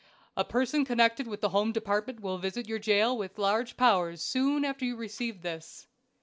A 0.35 0.43
person 0.43 0.83
connected 0.83 1.27
with 1.27 1.41
the 1.41 1.49
Home 1.49 1.71
Department 1.73 2.21
will 2.21 2.39
visit 2.39 2.67
your 2.67 2.79
jail 2.79 3.15
with 3.15 3.37
large 3.37 3.77
powers 3.77 4.23
soon 4.23 4.65
after 4.65 4.83
you 4.83 4.95
receive 4.95 5.43
this. 5.43 5.85